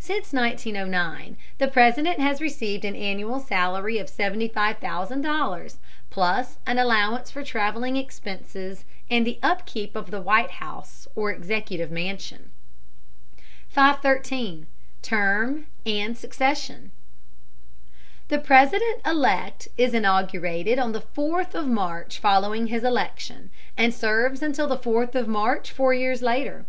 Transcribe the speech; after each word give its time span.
Since 0.00 0.32
1909 0.32 1.36
the 1.58 1.68
President 1.68 2.18
has 2.18 2.40
received 2.40 2.84
an 2.84 2.96
annual 2.96 3.38
salary 3.38 3.98
of 3.98 4.08
$75,000, 4.10 5.76
plus 6.10 6.58
an 6.66 6.78
allowance 6.80 7.30
for 7.30 7.44
travelling 7.44 7.94
expenses 7.96 8.84
and 9.08 9.24
the 9.24 9.38
upkeep 9.40 9.94
of 9.94 10.10
the 10.10 10.20
White 10.20 10.50
House 10.58 11.06
or 11.14 11.30
Executive 11.30 11.92
Mansion. 11.92 12.50
513. 13.68 14.66
TERM 15.00 15.66
AND 15.86 16.18
SUCCESSION. 16.18 16.90
The 18.26 18.40
President 18.40 19.00
elect 19.06 19.68
is 19.78 19.94
inaugurated 19.94 20.80
on 20.80 20.90
the 20.90 21.02
4th 21.14 21.54
of 21.54 21.68
March 21.68 22.18
following 22.18 22.66
his 22.66 22.82
election, 22.82 23.48
and 23.76 23.94
serves 23.94 24.42
until 24.42 24.66
the 24.66 24.76
4th 24.78 25.14
of 25.14 25.28
March 25.28 25.70
four 25.70 25.94
years 25.94 26.20
later. 26.20 26.66